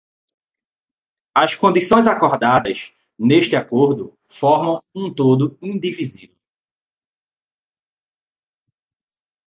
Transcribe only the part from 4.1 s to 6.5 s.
formam um todo indivisível.